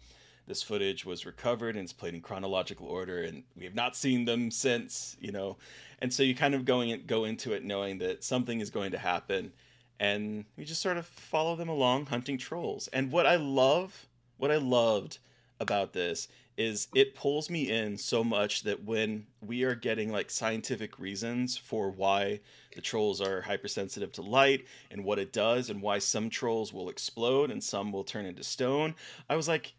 [0.47, 4.25] this footage was recovered and it's played in chronological order and we have not seen
[4.25, 5.57] them since you know.
[5.99, 8.97] And so you kind of going go into it knowing that something is going to
[8.97, 9.53] happen
[9.99, 12.87] and we just sort of follow them along hunting trolls.
[12.89, 15.19] And what i love what i loved
[15.59, 16.27] about this
[16.57, 21.57] is it pulls me in so much that when we are getting like scientific reasons
[21.57, 22.39] for why
[22.75, 26.89] the trolls are hypersensitive to light and what it does and why some trolls will
[26.89, 28.93] explode and some will turn into stone
[29.29, 29.73] i was like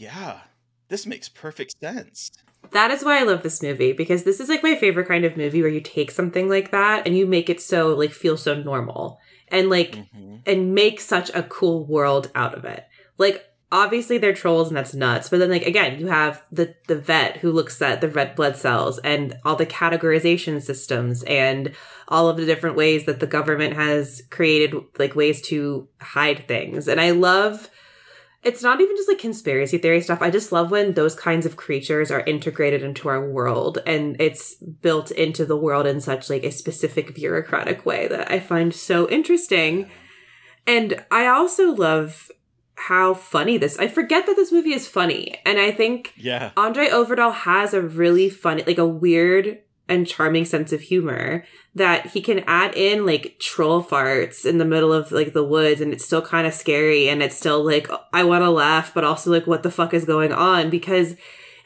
[0.00, 0.40] yeah
[0.88, 2.30] this makes perfect sense
[2.72, 5.36] That is why I love this movie because this is like my favorite kind of
[5.36, 8.54] movie where you take something like that and you make it so like feel so
[8.54, 10.42] normal and like Mhm.
[10.46, 12.84] and make such a cool world out of it.
[13.18, 16.96] Like obviously they're trolls and that's nuts, but then like again, you have the the
[16.96, 21.72] vet who looks at the red blood cells and all the categorization systems and
[22.08, 26.88] all of the different ways that the government has created like ways to hide things.
[26.88, 27.70] And I love
[28.42, 30.22] it's not even just like conspiracy theory stuff.
[30.22, 34.54] I just love when those kinds of creatures are integrated into our world and it's
[34.54, 39.08] built into the world in such like a specific bureaucratic way that I find so
[39.10, 39.90] interesting.
[40.66, 42.30] And I also love
[42.76, 45.38] how funny this I forget that this movie is funny.
[45.44, 49.58] And I think yeah André Øvredal has a really funny, like a weird
[49.90, 54.64] and charming sense of humor that he can add in like troll farts in the
[54.64, 57.90] middle of like the woods and it's still kind of scary and it's still like
[58.12, 60.70] I want to laugh but also like what the fuck is going on?
[60.70, 61.16] Because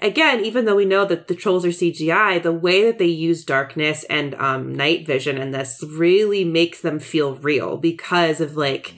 [0.01, 3.45] again even though we know that the trolls are CGI the way that they use
[3.45, 8.95] darkness and um night vision in this really makes them feel real because of like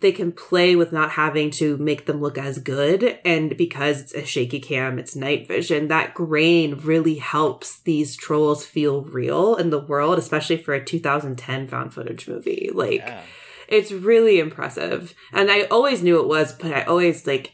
[0.00, 3.18] they can play with not having to make them look as good.
[3.24, 8.64] And because it's a shaky cam, it's night vision, that grain really helps these trolls
[8.64, 12.70] feel real in the world, especially for a 2010 found footage movie.
[12.72, 13.22] Like, yeah
[13.68, 15.14] it's really impressive.
[15.32, 17.52] And I always knew it was, but I always like,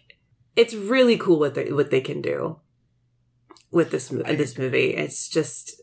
[0.57, 2.61] it's really cool what they, what they can do
[3.71, 4.95] with this, mo- this movie.
[4.95, 5.82] It's just,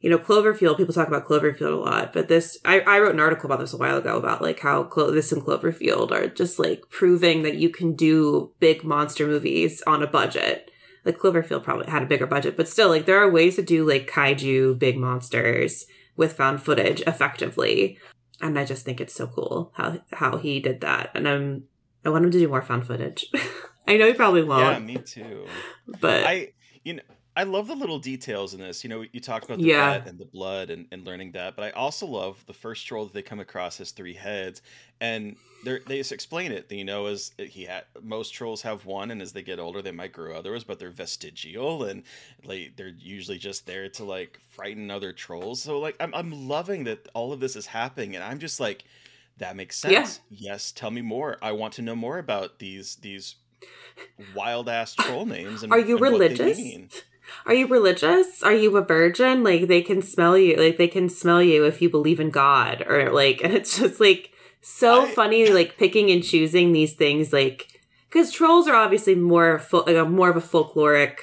[0.00, 3.20] you know, Cloverfield, people talk about Cloverfield a lot, but this, I, I wrote an
[3.20, 6.58] article about this a while ago about like how Clo- this and Cloverfield are just
[6.58, 10.70] like proving that you can do big monster movies on a budget.
[11.04, 13.86] Like Cloverfield probably had a bigger budget, but still, like there are ways to do
[13.86, 15.86] like kaiju big monsters
[16.16, 17.98] with found footage effectively.
[18.40, 21.10] And I just think it's so cool how, how he did that.
[21.14, 21.64] And I'm,
[22.04, 23.26] I want him to do more found footage.
[23.86, 25.46] I know he probably won't, Yeah, me too
[26.00, 26.52] but I
[26.84, 27.02] you know
[27.36, 28.82] I love the little details in this.
[28.82, 30.02] You know, you talked about the Yeah.
[30.04, 33.14] and the blood and, and learning that, but I also love the first troll that
[33.14, 34.62] they come across has three heads,
[35.00, 36.70] and they they just explain it.
[36.72, 39.80] You know, as eh, he had most trolls have one, and as they get older,
[39.80, 42.02] they might grow others, but they're vestigial and
[42.44, 45.62] like they're usually just there to like frighten other trolls.
[45.62, 48.84] So like I'm I'm loving that all of this is happening, and I'm just like,
[49.38, 50.20] that makes sense.
[50.30, 50.50] Yeah.
[50.52, 51.38] Yes, tell me more.
[51.42, 53.36] I want to know more about these these
[54.34, 55.62] wild ass troll names.
[55.62, 56.58] And, Are you and what they religious?
[57.46, 58.42] Are you religious?
[58.42, 59.42] Are you a virgin?
[59.42, 60.56] Like they can smell you.
[60.56, 64.00] Like they can smell you if you believe in God or like and it's just
[64.00, 67.68] like so I- funny like picking and choosing these things like
[68.10, 71.16] cuz trolls are obviously more fol- like a more of a folkloric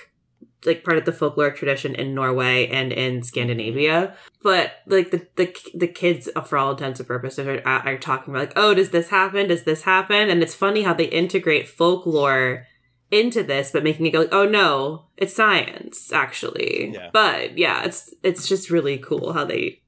[0.66, 4.16] like part of the folkloric tradition in Norway and in Scandinavia.
[4.42, 8.34] But like the the the kids uh, for all intents and purposes are, are talking
[8.34, 9.48] about like, "Oh, does this happen?
[9.48, 12.66] Does this happen?" And it's funny how they integrate folklore
[13.12, 16.92] into this, but making it go like, oh no, it's science actually.
[16.94, 17.10] Yeah.
[17.14, 19.82] But yeah, it's it's just really cool how they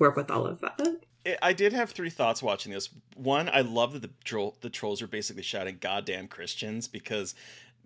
[0.00, 0.80] work with all of that.
[0.80, 2.88] I- I did have three thoughts watching this.
[3.14, 7.36] One, I love that the troll, the trolls are basically shouting "goddamn Christians" because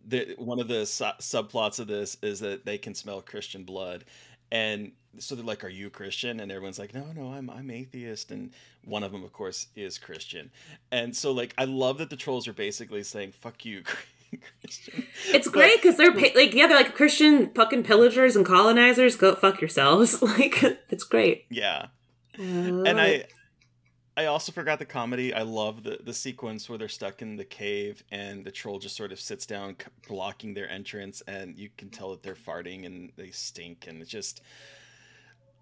[0.09, 4.05] the one of the su- subplots of this is that they can smell Christian blood,
[4.51, 8.31] and so they're like, "Are you Christian?" And everyone's like, "No, no, I'm I'm atheist."
[8.31, 8.53] And
[8.85, 10.51] one of them, of course, is Christian,
[10.90, 13.83] and so like I love that the trolls are basically saying "fuck you."
[14.61, 15.07] Christian.
[15.29, 19.16] It's great because they're pa- like yeah, they're like Christian fucking pillagers and colonizers.
[19.16, 20.22] Go fuck yourselves.
[20.22, 21.44] Like it's great.
[21.51, 21.87] Yeah.
[22.38, 23.25] and and I
[24.16, 25.35] I also forgot the comedy.
[25.35, 28.96] I love the the sequence where they're stuck in the cave and the troll just
[28.96, 29.77] sort of sits down
[30.09, 34.11] blocking their entrance and you can tell that they're farting and they stink and it's
[34.11, 34.40] just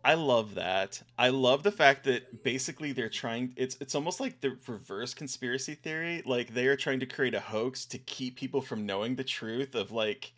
[0.05, 1.03] I love that.
[1.19, 5.75] I love the fact that basically they're trying it's it's almost like the reverse conspiracy
[5.75, 6.23] theory.
[6.27, 9.75] Like they are trying to create a hoax to keep people from knowing the truth
[9.75, 10.33] of like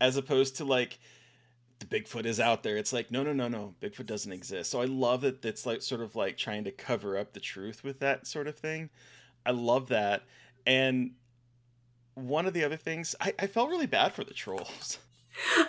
[0.00, 0.98] as opposed to like
[1.78, 2.76] the Bigfoot is out there.
[2.76, 3.74] It's like, no, no, no, no.
[3.80, 4.70] Bigfoot doesn't exist.
[4.70, 7.84] So I love that it's like sort of like trying to cover up the truth
[7.84, 8.90] with that sort of thing.
[9.46, 10.24] I love that.
[10.66, 11.12] And
[12.14, 14.98] one of the other things, I, I felt really bad for the trolls.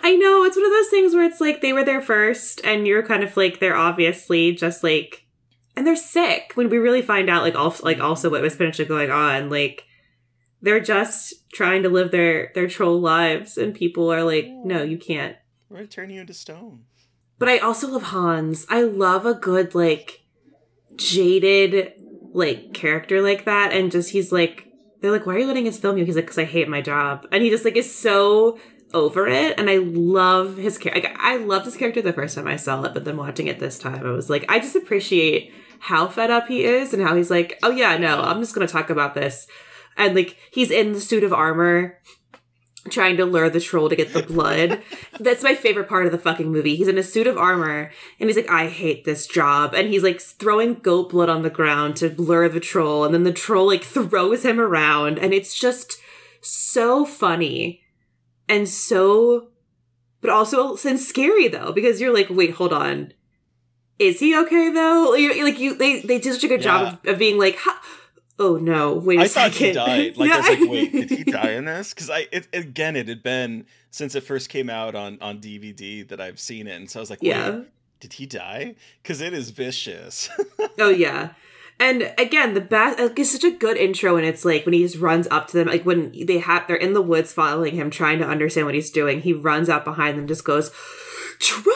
[0.02, 2.86] I know it's one of those things where it's like they were there first, and
[2.86, 5.26] you're kind of like they're obviously just like,
[5.76, 6.52] and they're sick.
[6.54, 9.84] When we really find out, like also like also what was potentially going on, like
[10.62, 14.98] they're just trying to live their their troll lives, and people are like, no, you
[14.98, 15.36] can't.
[15.68, 16.84] We're gonna turn you into stone.
[17.38, 18.66] But I also love Hans.
[18.68, 20.24] I love a good like
[20.96, 21.92] jaded
[22.32, 24.66] like character like that, and just he's like
[25.00, 26.04] they're like, why are you letting us film you?
[26.04, 28.58] He's like, because I hate my job, and he just like is so
[28.92, 31.08] over it, and I love his character.
[31.08, 33.58] Like, I loved his character the first time I saw it, but then watching it
[33.58, 37.16] this time, I was like, I just appreciate how fed up he is, and how
[37.16, 39.46] he's like, oh yeah, no, I'm just gonna talk about this,
[39.96, 41.98] and like he's in the suit of armor
[42.88, 44.82] trying to lure the troll to get the blood.
[45.20, 46.76] That's my favorite part of the fucking movie.
[46.76, 49.74] He's in a suit of armor and he's like, I hate this job.
[49.74, 53.04] And he's like throwing goat blood on the ground to lure the troll.
[53.04, 55.18] And then the troll like throws him around.
[55.18, 55.98] And it's just
[56.40, 57.79] so funny
[58.50, 59.48] and so,
[60.20, 63.14] but also and scary though, because you're like, wait, hold on.
[63.98, 65.14] Is he okay though?
[65.14, 67.58] You're, like you, they, they did such a good job of, of being like,
[68.38, 69.66] oh no, wait a I thought second.
[69.68, 70.16] he died.
[70.18, 70.54] Like I was Yeah.
[70.60, 71.92] like, wait, did he die in this?
[71.94, 76.06] Because I it, again, it had been since it first came out on on DVD
[76.08, 77.60] that I've seen it, and so I was like, wait, Yeah.
[78.00, 78.74] did he die?
[79.02, 80.28] Because it is vicious.
[80.78, 81.30] Oh yeah.
[81.80, 84.82] And again, the best like, it's such a good intro and it's like when he
[84.82, 87.90] just runs up to them, like when they have they're in the woods following him,
[87.90, 90.70] trying to understand what he's doing, he runs up behind them, just goes,
[91.40, 91.74] Troll!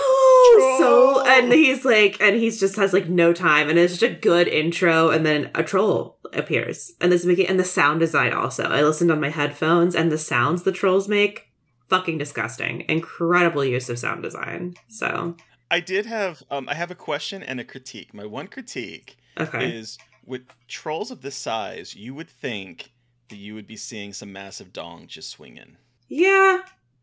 [0.78, 4.14] So and he's like and he's just has like no time and it's such a
[4.14, 6.92] good intro and then a troll appears.
[7.00, 8.64] And this making and the sound design also.
[8.64, 11.50] I listened on my headphones and the sounds the trolls make,
[11.88, 12.84] fucking disgusting.
[12.90, 14.74] Incredible use of sound design.
[14.88, 15.34] So
[15.70, 18.12] I did have um I have a question and a critique.
[18.12, 19.72] My one critique okay.
[19.72, 22.92] is with trolls of this size, you would think
[23.28, 25.76] that you would be seeing some massive dong just swinging.
[26.08, 26.62] Yeah,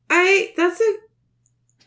[0.09, 0.95] I that's a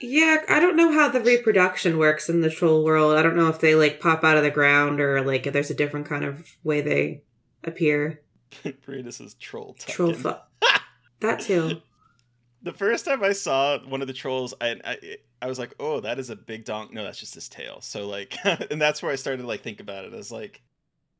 [0.01, 0.43] yeah.
[0.49, 3.17] I don't know how the reproduction works in the troll world.
[3.17, 5.71] I don't know if they like pop out of the ground or like if there's
[5.71, 7.23] a different kind of way they
[7.63, 8.21] appear.
[8.65, 10.35] Brianna says troll Troll fu-
[11.21, 11.81] that too.
[12.65, 14.97] The first time I saw one of the trolls, I, I
[15.41, 17.81] I was like, "Oh, that is a big donk." No, that's just his tail.
[17.81, 20.63] So like, and that's where I started to like think about it as like,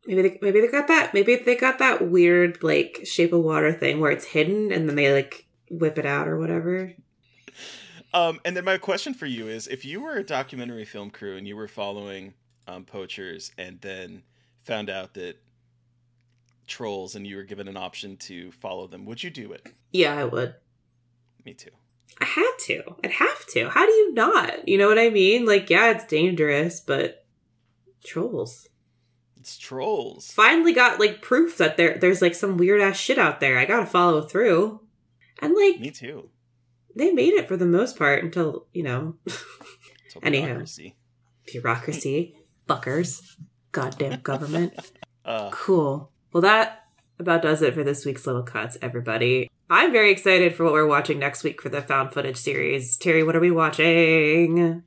[0.07, 1.15] Maybe they, maybe they got that.
[1.15, 4.97] Maybe they got that weird like shape of water thing where it's hidden and then
[4.97, 6.93] they like whip it out or whatever.
[8.13, 8.41] um.
[8.45, 11.49] And then my question for you is, if you were a documentary film crew and
[11.49, 12.35] you were following
[12.67, 14.23] um, poachers, and then
[14.63, 15.37] found out that
[16.67, 19.67] trolls, and you were given an option to follow them, would you do it?
[19.93, 20.55] Yeah, I would.
[21.45, 21.71] Me too.
[22.21, 22.83] I had to.
[23.03, 23.69] I'd have to.
[23.71, 24.69] How do you not?
[24.69, 25.47] You know what I mean?
[25.47, 27.25] Like, yeah, it's dangerous, but
[28.05, 28.69] trolls.
[29.37, 30.31] It's trolls.
[30.33, 33.59] Finally got like proof that there there's like some weird ass shit out there.
[33.59, 34.81] I gotta follow through.
[35.43, 36.31] And like Me too.
[36.97, 39.17] they made it for the most part until, you know,
[40.23, 40.45] Anyhow.
[40.47, 40.97] bureaucracy.
[41.53, 42.37] bureaucracy,
[42.69, 43.23] fuckers,
[43.73, 44.73] goddamn government.
[45.27, 46.11] Uh, Cool.
[46.35, 46.85] Well, that
[47.19, 49.51] about does it for this week's Little Cuts, everybody.
[49.71, 52.97] I'm very excited for what we're watching next week for the found footage series.
[52.97, 54.83] Terry, what are we watching?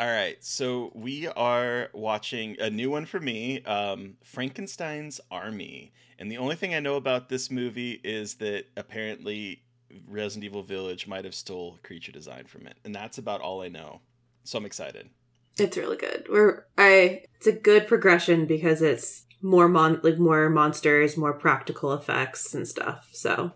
[0.00, 5.92] all right, so we are watching a new one for me, um, Frankenstein's Army.
[6.18, 9.62] And the only thing I know about this movie is that apparently
[10.08, 13.68] Resident Evil Village might have stole creature design from it, and that's about all I
[13.68, 14.00] know.
[14.44, 15.10] So I'm excited.
[15.58, 16.26] It's really good.
[16.30, 21.92] We're I it's a good progression because it's more mon like more monsters, more practical
[21.92, 23.08] effects and stuff.
[23.12, 23.52] So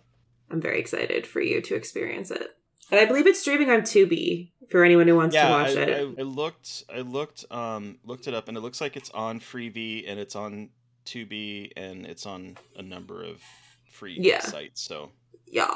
[0.55, 2.57] I'm very excited for you to experience it.
[2.93, 6.15] And I believe it's streaming on Tubi for anyone who wants to watch I, it.
[6.19, 9.41] I, I looked, I looked, um, looked it up, and it looks like it's on
[9.41, 10.69] Freevee and it's on
[11.07, 13.43] Tubi and it's on a number of
[13.91, 14.41] free Yeah.
[14.41, 14.81] sites.
[14.83, 15.11] So
[15.47, 15.75] yeah.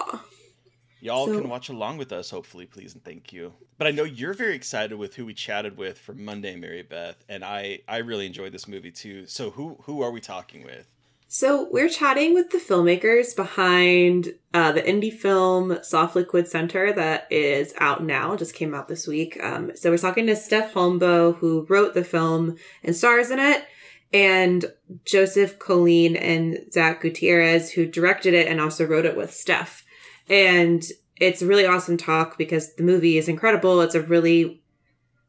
[1.00, 3.52] y'all So- can watch along with us, hopefully, please and thank you.
[3.78, 7.16] But I know you're very excited with who we chatted with for Monday, Mary Beth,
[7.28, 9.26] and I, I really enjoyed this movie too.
[9.26, 10.86] So who, who are we talking with?
[11.30, 17.30] So we're chatting with the filmmakers behind uh, the indie film Soft Liquid Center that
[17.30, 19.38] is out now, just came out this week.
[19.44, 23.62] Um, so we're talking to Steph Holmbo, who wrote the film and stars in it,
[24.10, 24.72] and
[25.04, 29.84] Joseph Colleen and Zach Gutierrez, who directed it and also wrote it with Steph.
[30.30, 30.82] And
[31.16, 33.82] it's a really awesome talk because the movie is incredible.
[33.82, 34.62] It's a really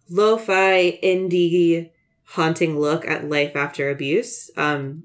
[0.10, 1.90] lo-fi indie
[2.24, 4.50] haunting look at life after abuse.
[4.56, 5.04] Um,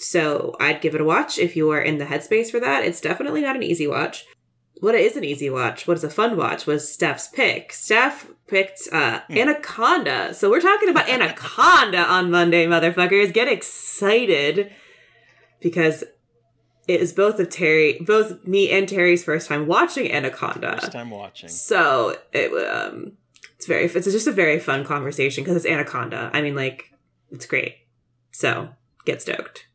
[0.00, 2.84] so I'd give it a watch if you are in the headspace for that.
[2.84, 4.24] It's definitely not an easy watch.
[4.80, 7.70] What is an easy watch, what is a fun watch, was Steph's pick.
[7.72, 10.32] Steph picked uh, Anaconda.
[10.32, 13.32] So we're talking about Anaconda on Monday, motherfuckers.
[13.34, 14.72] Get excited
[15.60, 16.02] because
[16.88, 20.78] it is both of Terry, both me and Terry's first time watching Anaconda.
[20.80, 21.50] First time watching.
[21.50, 23.12] So it um,
[23.56, 26.30] it's very it's just a very fun conversation because it's Anaconda.
[26.32, 26.90] I mean, like
[27.30, 27.76] it's great.
[28.32, 28.70] So
[29.04, 29.66] get stoked.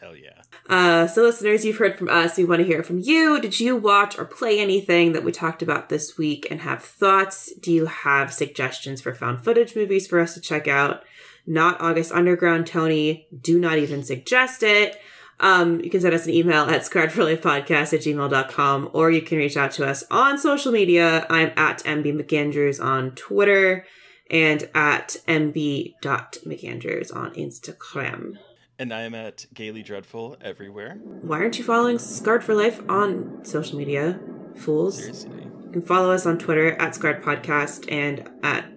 [0.00, 0.42] Hell yeah.
[0.68, 2.38] Uh, so listeners, you've heard from us.
[2.38, 3.38] We want to hear from you.
[3.38, 7.52] Did you watch or play anything that we talked about this week and have thoughts?
[7.60, 11.02] Do you have suggestions for found footage movies for us to check out?
[11.46, 13.26] Not August Underground, Tony.
[13.38, 14.98] Do not even suggest it.
[15.38, 19.56] Um, you can send us an email at scarredforlifepodcast at gmail.com or you can reach
[19.56, 21.26] out to us on social media.
[21.28, 23.84] I'm at MB McAndrews on Twitter
[24.30, 28.38] and at MB.McAndrews on Instagram.
[28.80, 30.94] And I am at Gaily Dreadful everywhere.
[31.02, 34.18] Why aren't you following Scarred for Life on social media?
[34.56, 34.96] Fools.
[34.96, 35.48] Seriously.
[35.66, 38.72] You can follow us on Twitter at Scarred Podcast and at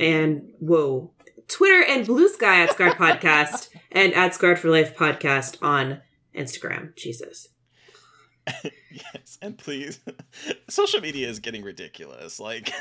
[0.00, 1.12] and whoa.
[1.46, 6.00] Twitter and Bluesky at Scarred Podcast and at Scarred for Life Podcast on
[6.34, 6.96] Instagram.
[6.96, 7.48] Jesus.
[8.90, 10.00] yes, and please,
[10.70, 12.40] social media is getting ridiculous.
[12.40, 12.72] Like,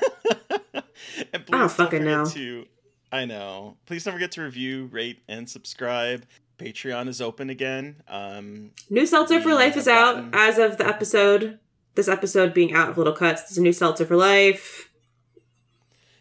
[0.71, 2.23] and please oh, don't fucking know.
[2.27, 2.65] To,
[3.11, 3.75] I know.
[3.85, 6.25] Please don't forget to review, rate, and subscribe.
[6.57, 8.03] Patreon is open again.
[8.07, 11.59] Um, New Seltzer for Life is have out gotten- as of the episode.
[11.95, 13.43] This episode being out of Little Cuts.
[13.43, 14.89] There's a new Seltzer for Life.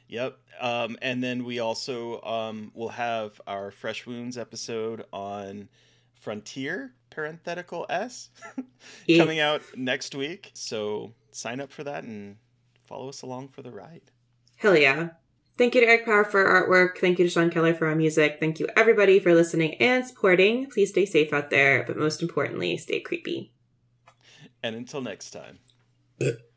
[0.09, 0.39] Yep.
[0.61, 5.69] Um, and then we also um, will have our Fresh Wounds episode on
[6.15, 8.31] Frontier, parenthetical S,
[9.17, 10.51] coming out next week.
[10.55, 12.37] So sign up for that and
[12.85, 14.03] follow us along for the ride.
[14.57, 15.11] Hell yeah.
[15.63, 16.99] Thank you to Eric Power for our artwork.
[16.99, 18.39] Thank you to Sean Keller for our music.
[18.41, 20.69] Thank you everybody for listening and supporting.
[20.69, 23.53] Please stay safe out there, but most importantly, stay creepy.
[24.61, 25.61] And until next time.